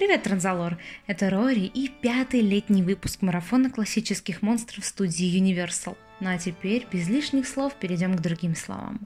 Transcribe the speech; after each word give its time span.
Привет, 0.00 0.22
Транзалор! 0.22 0.78
Это 1.06 1.28
Рори 1.28 1.66
и 1.66 1.90
пятый 1.90 2.40
летний 2.40 2.82
выпуск 2.82 3.20
марафона 3.20 3.68
классических 3.68 4.40
монстров 4.40 4.86
студии 4.86 5.38
Universal. 5.38 5.94
Ну 6.20 6.30
а 6.30 6.38
теперь, 6.38 6.86
без 6.90 7.06
лишних 7.10 7.46
слов, 7.46 7.74
перейдем 7.74 8.16
к 8.16 8.22
другим 8.22 8.56
словам. 8.56 9.00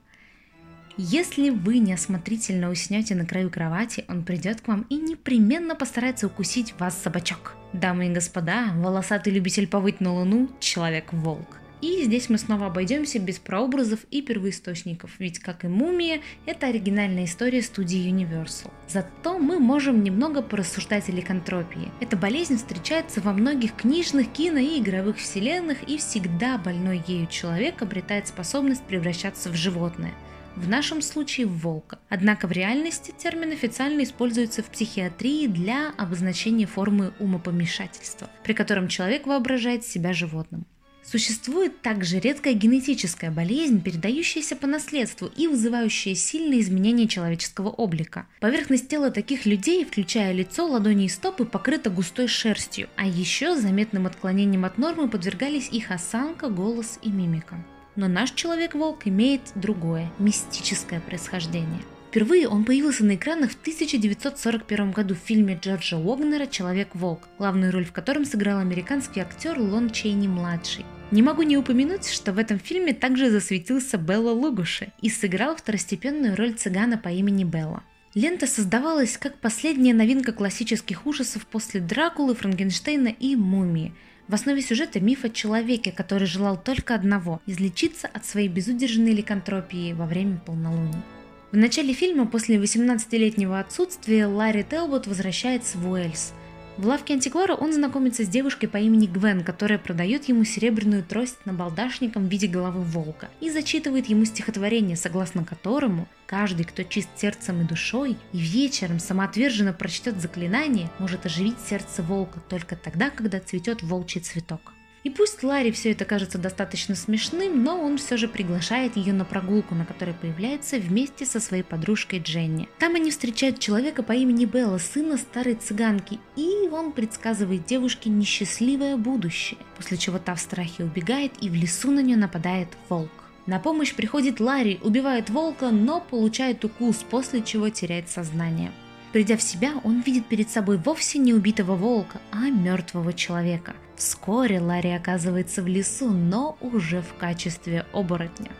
Если 0.96 1.50
вы 1.50 1.79
неосмотрительно 1.79 2.70
уснете 2.70 3.16
на 3.16 3.27
краю 3.27 3.50
кровати, 3.50 4.04
он 4.07 4.22
придет 4.22 4.61
к 4.61 4.68
вам 4.68 4.86
и 4.88 4.95
непременно 4.95 5.75
постарается 5.75 6.29
укусить 6.29 6.79
вас 6.79 6.96
собачок. 6.96 7.56
Дамы 7.72 8.06
и 8.06 8.12
господа, 8.12 8.70
волосатый 8.76 9.32
любитель 9.32 9.66
повыть 9.66 10.00
на 10.00 10.14
луну– 10.14 10.48
человек-волк. 10.61 11.63
И 11.85 12.03
здесь 12.03 12.30
мы 12.30 12.39
снова 12.39 12.69
обойдемся 12.69 13.19
без 13.19 13.39
прообразов 13.39 14.07
и 14.11 14.23
первоисточников, 14.23 15.11
ведь, 15.19 15.39
как 15.39 15.66
и 15.66 15.69
«Мумия», 15.69 16.23
это 16.46 16.69
оригинальная 16.69 17.27
история 17.27 17.61
студии 17.61 18.11
Universal. 18.11 18.70
Зато 18.88 19.38
мы 19.38 19.59
можем 19.59 20.02
немного 20.02 20.41
порассуждать 20.41 21.11
о 21.11 21.12
ликантропии. 21.12 21.92
Эта 22.01 22.16
болезнь 22.16 22.56
встречается 22.56 23.20
во 23.20 23.34
многих 23.34 23.77
книжных, 23.77 24.33
кино 24.33 24.61
и 24.61 24.80
игровых 24.80 25.19
вселенных, 25.19 25.83
и 25.83 25.98
всегда 25.98 26.56
больной 26.56 27.02
ею 27.06 27.27
человек 27.27 27.83
обретает 27.83 28.28
способность 28.28 28.84
превращаться 28.84 29.51
в 29.51 29.55
животное 29.55 30.14
в 30.56 30.69
нашем 30.69 31.03
случае 31.03 31.48
в 31.48 31.59
волка. 31.59 31.98
Однако 32.09 32.47
в 32.47 32.53
реальности 32.53 33.12
термин 33.19 33.53
официально 33.53 34.05
используется 34.05 34.62
в 34.62 34.66
психиатрии 34.66 35.48
для 35.48 35.91
обозначения 35.98 36.64
формы 36.64 37.12
умопомешательства, 37.19 38.30
при 38.42 38.55
котором 38.55 38.87
человек 38.87 39.27
воображает 39.27 39.84
себя 39.84 40.12
животным. 40.12 40.64
Существует 41.04 41.82
также 41.82 42.18
редкая 42.18 42.54
генетическая 42.54 43.30
болезнь, 43.30 43.82
передающаяся 43.82 44.56
по 44.56 44.66
наследству 44.66 45.30
и 45.36 45.46
вызывающая 45.46 46.14
сильные 46.14 46.60
изменения 46.60 47.06
человеческого 47.06 47.68
облика. 47.68 48.27
Поверхность 48.40 48.88
тела 48.88 49.10
таких 49.10 49.44
людей, 49.44 49.84
включая 49.84 50.33
лицо, 50.33 50.66
ладони 50.66 51.05
и 51.05 51.08
стопы, 51.08 51.44
покрыта 51.44 51.91
густой 51.91 52.27
шерстью, 52.27 52.88
а 52.96 53.06
еще 53.06 53.55
заметным 53.55 54.06
отклонением 54.06 54.64
от 54.64 54.78
нормы 54.78 55.08
подвергались 55.08 55.69
их 55.69 55.91
осанка, 55.91 56.48
голос 56.48 56.98
и 57.02 57.11
мимика. 57.11 57.62
Но 57.96 58.08
наш 58.08 58.33
человек-волк 58.33 59.06
имеет 59.06 59.42
другое, 59.55 60.11
мистическое 60.18 61.00
происхождение. 61.00 61.83
Впервые 62.08 62.48
он 62.48 62.64
появился 62.64 63.05
на 63.05 63.16
экранах 63.16 63.50
в 63.50 63.61
1941 63.61 64.92
году 64.92 65.14
в 65.14 65.18
фильме 65.18 65.58
Джорджа 65.61 65.98
Уогнера 65.98 66.46
«Человек-волк», 66.46 67.28
главную 67.39 67.72
роль 67.72 67.84
в 67.84 67.92
котором 67.92 68.24
сыграл 68.24 68.58
американский 68.61 69.20
актер 69.20 69.58
Лон 69.58 69.91
Чейни-младший. 69.91 70.84
Не 71.10 71.22
могу 71.22 71.42
не 71.42 71.56
упомянуть, 71.56 72.08
что 72.08 72.33
в 72.33 72.38
этом 72.38 72.58
фильме 72.58 72.92
также 72.92 73.30
засветился 73.30 73.98
Белла 73.98 74.33
Лугуши 74.33 74.92
и 75.00 75.11
сыграл 75.11 75.55
второстепенную 75.56 76.36
роль 76.36 76.55
цыгана 76.55 76.98
по 76.98 77.08
имени 77.08 77.44
Белла. 77.44 77.83
Лента 78.14 78.46
создавалась 78.46 79.16
как 79.16 79.41
последняя 79.41 79.92
новинка 79.92 80.33
классических 80.33 81.06
ужасов 81.06 81.46
после 81.46 81.80
Дракулы, 81.80 82.34
Франкенштейна 82.34 83.08
и 83.08 83.34
Мумии. 83.34 83.92
В 84.28 84.34
основе 84.34 84.62
сюжета 84.62 85.00
миф 85.00 85.24
о 85.24 85.30
человеке, 85.30 85.92
который 85.92 86.27
желал 86.27 86.56
только 86.56 86.94
одного– 86.94 87.42
излечиться 87.46 88.08
от 88.12 88.24
своей 88.24 88.48
безудержной 88.48 89.12
ликантропии 89.12 89.92
во 89.92 90.06
время 90.06 90.39
полнолуния. 90.39 91.02
В 91.50 91.56
начале 91.56 91.92
фильма 91.92 92.27
после 92.27 92.56
18-летнего 92.56 93.61
отсутствия 93.61 94.27
Ларри 94.27 94.64
Телбот 94.64 95.06
возвращается 95.06 95.77
в 95.78 95.91
Уэльс. 95.91 96.33
В 96.77 96.86
лавке 96.86 97.14
антиквара 97.14 97.55
он 97.55 97.72
знакомится 97.72 98.25
с 98.25 98.28
девушкой 98.28 98.67
по 98.67 98.78
имени 98.78 99.06
Гвен, 99.06 99.44
которая 99.44 99.78
продает 99.78 100.25
ему 100.25 100.42
серебряную 100.42 101.05
трость 101.05 101.39
на 101.44 101.53
балдашником 101.53 102.27
в 102.27 102.30
виде 102.30 102.48
головы 102.48 102.80
волка 102.80 103.28
и 103.41 103.48
зачитывает 103.48 104.06
ему 104.06 104.25
стихотворение, 104.25 104.97
согласно 104.97 105.45
которому 105.45 106.08
каждый, 106.27 106.64
кто 106.64 106.83
чист 106.83 107.08
сердцем 107.17 107.61
и 107.61 107.64
душой, 107.64 108.17
и 108.33 108.39
вечером 108.39 108.98
самоотверженно 108.98 109.72
прочтет 109.72 110.20
заклинание, 110.20 110.91
может 110.98 111.25
оживить 111.27 111.61
сердце 111.61 112.02
волка 112.02 112.41
только 112.48 112.75
тогда, 112.75 113.08
когда 113.11 113.39
цветет 113.39 113.85
волчий 113.85 114.20
цветок. 114.20 114.73
И 115.05 115.11
пусть 115.11 115.42
Ларри 115.42 115.70
все 115.70 115.92
это 115.92 116.07
кажется 116.07 116.39
достаточно 116.39 116.95
смешным, 116.95 117.63
но 117.63 117.79
он 117.79 117.98
все 117.98 118.17
же 118.17 118.27
приглашает 118.27 118.97
ее 118.97 119.13
на 119.13 119.27
прогулку, 119.27 119.75
на 119.75 119.85
которой 119.85 120.15
появляется 120.15 120.79
вместе 120.79 121.27
со 121.27 121.41
своей 121.41 121.63
подружкой 121.63 122.20
Дженни. 122.20 122.70
Там 122.79 122.95
они 122.95 123.11
встречают 123.11 123.59
человека 123.59 124.03
по 124.03 124.13
имени 124.13 124.47
Белла, 124.47 124.79
сына 124.79 125.19
старой 125.19 125.57
цыганки, 125.57 126.19
и 126.37 126.69
он 126.73 126.92
предсказывает 126.92 127.67
девушке 127.67 128.09
несчастливое 128.09 128.97
будущее, 128.97 129.59
после 129.76 129.99
чего 129.99 130.19
та 130.19 130.35
в 130.35 130.41
страхе 130.41 130.85
убегает 130.85 131.32
и 131.43 131.50
в 131.50 131.55
лесу 131.55 131.91
на 131.91 132.00
нее 132.00 132.17
нападает 132.17 132.69
волк. 132.88 133.11
На 133.47 133.59
помощь 133.59 133.94
приходит 133.94 134.41
Ларри, 134.41 134.81
убивает 134.82 135.29
волка, 135.29 135.71
но 135.71 136.00
получает 136.00 136.65
укус, 136.65 137.05
после 137.09 137.43
чего 137.43 137.69
теряет 137.69 138.09
сознание. 138.09 138.73
Придя 139.14 139.37
в 139.37 139.43
себя, 139.43 139.75
он 139.85 140.00
видит 140.00 140.26
перед 140.26 140.50
собой 140.50 140.76
вовсе 140.76 141.20
не 141.20 141.32
убитого 141.32 141.76
волка, 141.76 142.20
а 142.32 142.50
мертвого 142.50 143.12
человека. 143.12 143.76
Вскоре 143.94 144.58
Ларри 144.58 144.91
оказывается 144.91 145.62
в 145.62 145.69
лесу, 145.69 146.11
но 146.11 146.58
уже 146.61 147.00
в 147.00 147.14
качестве 147.14 147.87
оборотня. 147.93 148.50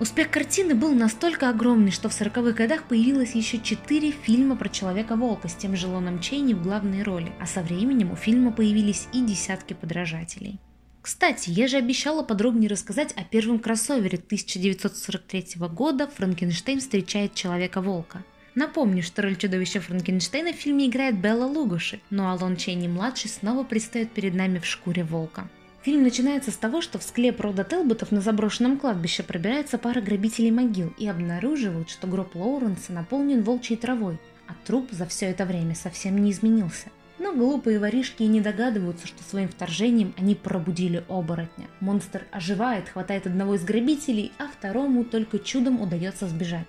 Успех 0.00 0.30
картины 0.30 0.74
был 0.74 0.94
настолько 0.94 1.48
огромный, 1.48 1.92
что 1.92 2.08
в 2.08 2.20
40-х 2.20 2.50
годах 2.54 2.82
появилось 2.88 3.36
еще 3.36 3.60
четыре 3.60 4.10
фильма 4.10 4.56
про 4.56 4.68
Человека-волка 4.68 5.46
с 5.46 5.54
тем 5.54 5.76
же 5.76 5.86
Лоном 5.86 6.18
Чейни 6.18 6.54
в 6.54 6.62
главной 6.64 7.04
роли, 7.04 7.30
а 7.40 7.46
со 7.46 7.62
временем 7.62 8.10
у 8.10 8.16
фильма 8.16 8.50
появились 8.50 9.06
и 9.12 9.24
десятки 9.24 9.74
подражателей. 9.74 10.58
Кстати, 11.02 11.50
я 11.50 11.68
же 11.68 11.76
обещала 11.76 12.24
подробнее 12.24 12.68
рассказать 12.68 13.12
о 13.12 13.22
первом 13.22 13.60
кроссовере 13.60 14.18
1943 14.18 15.68
года 15.68 16.08
«Франкенштейн 16.08 16.80
встречает 16.80 17.34
Человека-волка». 17.34 18.24
Напомню, 18.54 19.02
что 19.02 19.22
роль 19.22 19.36
чудовища 19.36 19.80
Франкенштейна 19.80 20.52
в 20.52 20.56
фильме 20.56 20.86
играет 20.86 21.18
Белла 21.18 21.46
Лугуши, 21.46 22.00
но 22.10 22.30
Алон 22.30 22.56
Чейни-младший 22.56 23.28
снова 23.28 23.64
предстает 23.64 24.12
перед 24.12 24.34
нами 24.34 24.60
в 24.60 24.66
шкуре 24.66 25.02
волка. 25.02 25.48
Фильм 25.82 26.02
начинается 26.02 26.50
с 26.50 26.56
того, 26.56 26.80
что 26.80 26.98
в 26.98 27.02
склеп 27.02 27.40
рода 27.40 27.64
Телботов 27.64 28.12
на 28.12 28.20
заброшенном 28.20 28.78
кладбище 28.78 29.22
пробирается 29.22 29.76
пара 29.76 30.00
грабителей 30.00 30.50
могил 30.50 30.94
и 30.96 31.06
обнаруживают, 31.08 31.90
что 31.90 32.06
гроб 32.06 32.34
Лоуренса 32.36 32.92
наполнен 32.92 33.42
волчьей 33.42 33.76
травой, 33.76 34.18
а 34.46 34.54
труп 34.64 34.88
за 34.92 35.04
все 35.06 35.26
это 35.26 35.44
время 35.44 35.74
совсем 35.74 36.16
не 36.22 36.30
изменился. 36.30 36.88
Но 37.18 37.34
глупые 37.34 37.78
воришки 37.78 38.22
и 38.22 38.28
не 38.28 38.40
догадываются, 38.40 39.06
что 39.06 39.22
своим 39.24 39.48
вторжением 39.48 40.14
они 40.16 40.34
пробудили 40.34 41.04
оборотня. 41.08 41.66
Монстр 41.80 42.26
оживает, 42.30 42.88
хватает 42.88 43.26
одного 43.26 43.56
из 43.56 43.64
грабителей, 43.64 44.32
а 44.38 44.46
второму 44.46 45.04
только 45.04 45.38
чудом 45.38 45.80
удается 45.80 46.28
сбежать. 46.28 46.68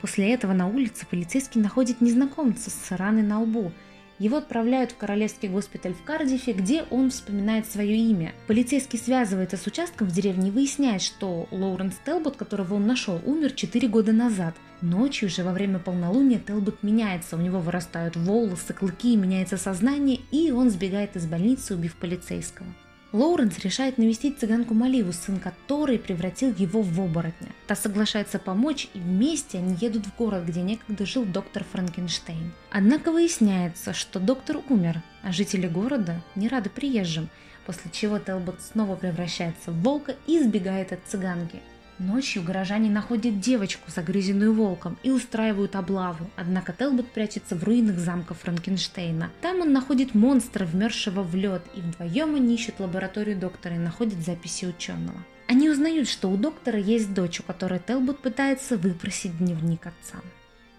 После 0.00 0.32
этого 0.32 0.52
на 0.52 0.68
улице 0.68 1.06
полицейский 1.10 1.60
находит 1.60 2.00
незнакомца 2.00 2.70
с 2.70 2.90
раной 2.90 3.22
на 3.22 3.40
лбу. 3.40 3.72
Его 4.18 4.38
отправляют 4.38 4.92
в 4.92 4.96
Королевский 4.96 5.48
госпиталь 5.48 5.92
в 5.92 6.02
Кардифе, 6.02 6.52
где 6.52 6.84
он 6.90 7.10
вспоминает 7.10 7.66
свое 7.66 7.96
имя. 7.96 8.32
Полицейский 8.46 8.98
связывается 8.98 9.58
с 9.58 9.66
участком 9.66 10.08
в 10.08 10.12
деревне 10.12 10.48
и 10.48 10.50
выясняет, 10.50 11.02
что 11.02 11.46
Лоуренс 11.50 11.96
Телбот, 12.04 12.36
которого 12.36 12.74
он 12.74 12.86
нашел, 12.86 13.20
умер 13.26 13.52
4 13.52 13.88
года 13.88 14.12
назад. 14.12 14.54
Ночью 14.80 15.28
же 15.28 15.44
во 15.44 15.52
время 15.52 15.78
полнолуния 15.78 16.38
Телбот 16.38 16.82
меняется, 16.82 17.36
у 17.36 17.40
него 17.40 17.60
вырастают 17.60 18.16
волосы, 18.16 18.72
клыки, 18.72 19.16
меняется 19.16 19.58
сознание, 19.58 20.20
и 20.30 20.50
он 20.50 20.70
сбегает 20.70 21.16
из 21.16 21.26
больницы, 21.26 21.74
убив 21.74 21.94
полицейского. 21.96 22.66
Лоуренс 23.16 23.58
решает 23.60 23.96
навестить 23.96 24.38
цыганку 24.38 24.74
Маливу, 24.74 25.10
сын 25.10 25.40
которой 25.40 25.98
превратил 25.98 26.52
его 26.54 26.82
в 26.82 27.00
оборотня. 27.00 27.48
Та 27.66 27.74
соглашается 27.74 28.38
помочь, 28.38 28.88
и 28.92 28.98
вместе 28.98 29.56
они 29.56 29.74
едут 29.80 30.04
в 30.04 30.14
город, 30.16 30.44
где 30.44 30.60
некогда 30.60 31.06
жил 31.06 31.24
доктор 31.24 31.64
Франкенштейн. 31.64 32.52
Однако 32.70 33.12
выясняется, 33.12 33.94
что 33.94 34.20
доктор 34.20 34.58
умер, 34.68 35.00
а 35.22 35.32
жители 35.32 35.66
города 35.66 36.22
не 36.34 36.46
рады 36.48 36.68
приезжим, 36.68 37.30
после 37.64 37.90
чего 37.90 38.18
Телбот 38.18 38.60
снова 38.60 38.96
превращается 38.96 39.70
в 39.70 39.80
волка 39.80 40.14
и 40.26 40.38
сбегает 40.38 40.92
от 40.92 41.00
цыганки. 41.06 41.62
Ночью 41.98 42.42
горожане 42.42 42.90
находят 42.90 43.40
девочку, 43.40 43.90
загрызенную 43.90 44.52
волком, 44.52 44.98
и 45.02 45.10
устраивают 45.10 45.76
облаву, 45.76 46.30
однако 46.36 46.74
Телбот 46.74 47.10
прячется 47.10 47.56
в 47.56 47.64
руинах 47.64 47.96
замка 47.96 48.34
Франкенштейна. 48.34 49.30
Там 49.40 49.60
он 49.60 49.72
находит 49.72 50.14
монстра, 50.14 50.66
вмерзшего 50.66 51.22
в 51.22 51.34
лед, 51.34 51.62
и 51.74 51.80
вдвоем 51.80 52.34
они 52.34 52.54
ищут 52.54 52.80
лабораторию 52.80 53.38
доктора 53.38 53.76
и 53.76 53.78
находят 53.78 54.18
записи 54.20 54.66
ученого. 54.66 55.16
Они 55.48 55.70
узнают, 55.70 56.08
что 56.08 56.28
у 56.28 56.36
доктора 56.36 56.78
есть 56.78 57.14
дочь, 57.14 57.40
у 57.40 57.42
которой 57.42 57.80
Телбот 57.80 58.20
пытается 58.20 58.76
выпросить 58.76 59.38
дневник 59.38 59.86
отца. 59.86 60.18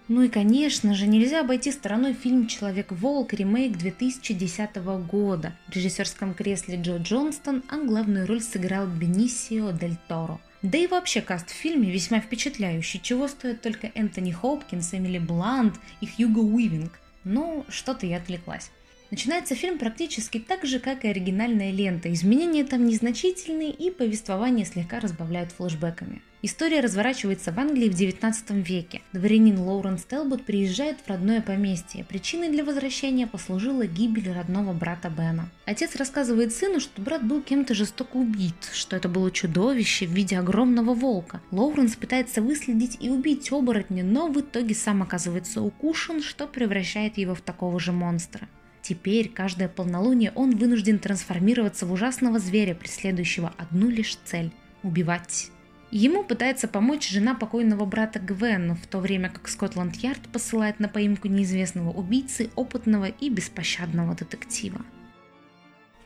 Ну 0.06 0.22
и, 0.22 0.28
конечно 0.28 0.94
же, 0.94 1.06
нельзя 1.06 1.40
обойти 1.40 1.72
стороной 1.72 2.14
фильм 2.14 2.46
«Человек-волк» 2.46 3.34
ремейк 3.34 3.76
2010 3.76 4.76
года. 5.06 5.52
В 5.68 5.74
режиссерском 5.74 6.32
кресле 6.32 6.80
Джо 6.80 6.96
Джонстон, 6.96 7.62
а 7.68 7.76
главную 7.76 8.26
роль 8.26 8.40
сыграл 8.40 8.86
Бенисио 8.86 9.72
Дель 9.72 9.98
Торо. 10.08 10.40
Да 10.62 10.76
и 10.76 10.88
вообще 10.88 11.20
каст 11.20 11.50
в 11.50 11.54
фильме 11.54 11.90
весьма 11.90 12.20
впечатляющий, 12.20 13.00
чего 13.00 13.28
стоят 13.28 13.62
только 13.62 13.92
Энтони 13.94 14.32
Хопкинс, 14.32 14.92
Эмили 14.92 15.18
Блант 15.18 15.76
и 16.00 16.06
Хьюго 16.06 16.40
Уивинг. 16.40 16.98
Ну, 17.22 17.64
что-то 17.68 18.06
я 18.06 18.16
отвлеклась. 18.16 18.70
Начинается 19.10 19.54
фильм 19.54 19.78
практически 19.78 20.38
так 20.38 20.66
же, 20.66 20.78
как 20.80 21.04
и 21.04 21.08
оригинальная 21.08 21.70
лента. 21.70 22.12
Изменения 22.12 22.64
там 22.64 22.84
незначительные 22.84 23.70
и 23.70 23.90
повествование 23.90 24.66
слегка 24.66 25.00
разбавляют 25.00 25.52
флешбеками. 25.52 26.20
История 26.40 26.80
разворачивается 26.80 27.50
в 27.50 27.58
Англии 27.58 27.88
в 27.88 27.94
19 27.94 28.50
веке. 28.68 29.02
Дворянин 29.12 29.58
Лоуренс 29.58 30.04
Телбот 30.04 30.44
приезжает 30.44 30.98
в 31.00 31.08
родное 31.08 31.40
поместье. 31.40 32.04
Причиной 32.04 32.50
для 32.50 32.64
возвращения 32.64 33.26
послужила 33.26 33.86
гибель 33.86 34.30
родного 34.30 34.72
брата 34.72 35.10
Бена. 35.10 35.48
Отец 35.64 35.96
рассказывает 35.96 36.54
сыну, 36.54 36.78
что 36.78 37.02
брат 37.02 37.26
был 37.26 37.42
кем-то 37.42 37.74
жестоко 37.74 38.18
убит, 38.18 38.70
что 38.72 38.94
это 38.94 39.08
было 39.08 39.32
чудовище 39.32 40.06
в 40.06 40.12
виде 40.12 40.38
огромного 40.38 40.94
волка. 40.94 41.40
Лоуренс 41.50 41.96
пытается 41.96 42.40
выследить 42.40 42.98
и 43.00 43.10
убить 43.10 43.50
оборотня, 43.50 44.04
но 44.04 44.28
в 44.28 44.38
итоге 44.40 44.74
сам 44.76 45.02
оказывается 45.02 45.60
укушен, 45.62 46.22
что 46.22 46.46
превращает 46.46 47.18
его 47.18 47.34
в 47.34 47.40
такого 47.40 47.80
же 47.80 47.90
монстра. 47.90 48.48
Теперь 48.88 49.28
каждое 49.28 49.68
полнолуние 49.68 50.32
он 50.34 50.56
вынужден 50.56 50.98
трансформироваться 50.98 51.84
в 51.84 51.92
ужасного 51.92 52.38
зверя, 52.38 52.74
преследующего 52.74 53.52
одну 53.58 53.90
лишь 53.90 54.16
цель– 54.24 54.50
убивать. 54.82 55.50
Ему 55.90 56.24
пытается 56.24 56.68
помочь 56.68 57.06
жена 57.06 57.34
покойного 57.34 57.84
брата 57.84 58.18
Гвен, 58.18 58.76
в 58.76 58.86
то 58.86 59.00
время 59.00 59.28
как 59.28 59.48
Скотланд-Ярд 59.48 60.20
посылает 60.32 60.80
на 60.80 60.88
поимку 60.88 61.28
неизвестного 61.28 61.90
убийцы 61.90 62.48
опытного 62.56 63.04
и 63.04 63.28
беспощадного 63.28 64.14
детектива. 64.14 64.80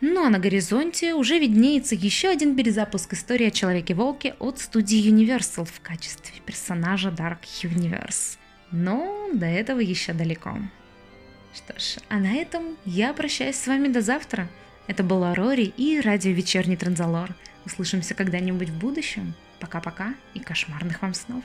Ну 0.00 0.24
а 0.24 0.28
на 0.28 0.40
горизонте 0.40 1.14
уже 1.14 1.38
виднеется 1.38 1.94
еще 1.94 2.30
один 2.30 2.56
перезапуск 2.56 3.12
истории 3.12 3.46
о 3.46 3.52
Человеке-волке 3.52 4.34
от 4.40 4.58
студии 4.58 5.08
Universal 5.08 5.66
в 5.66 5.80
качестве 5.82 6.34
персонажа 6.44 7.10
Dark 7.10 7.42
Universe. 7.62 8.38
Но 8.72 9.30
до 9.32 9.46
этого 9.46 9.78
еще 9.78 10.14
далеко. 10.14 10.58
Что 11.54 11.78
ж, 11.78 11.98
а 12.08 12.18
на 12.18 12.32
этом 12.34 12.76
я 12.84 13.12
прощаюсь 13.12 13.56
с 13.56 13.66
вами 13.66 13.88
до 13.88 14.00
завтра. 14.00 14.48
Это 14.86 15.02
была 15.02 15.34
Рори 15.34 15.72
и 15.76 16.00
радио 16.00 16.32
Вечерний 16.32 16.76
Транзалор. 16.76 17.34
Услышимся 17.66 18.14
когда-нибудь 18.14 18.70
в 18.70 18.78
будущем. 18.78 19.34
Пока-пока 19.60 20.14
и 20.34 20.40
кошмарных 20.40 21.02
вам 21.02 21.14
снов. 21.14 21.44